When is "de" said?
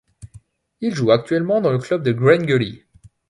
2.01-2.11